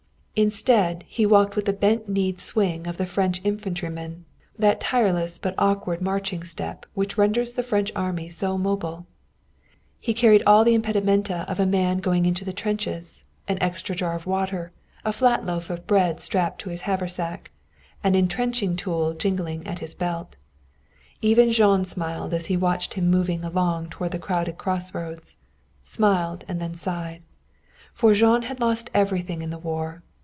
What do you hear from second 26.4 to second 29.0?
and then sighed. For Jean had lost